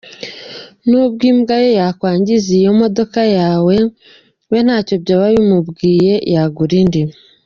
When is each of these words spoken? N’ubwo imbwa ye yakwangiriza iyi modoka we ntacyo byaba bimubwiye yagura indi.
N’ubwo 0.89 1.23
imbwa 1.31 1.55
ye 1.63 1.69
yakwangiriza 1.79 2.49
iyi 2.59 2.69
modoka 2.81 3.19
we 4.49 4.59
ntacyo 4.65 4.95
byaba 5.03 5.25
bimubwiye 5.35 6.13
yagura 6.33 6.73
indi. 6.81 7.01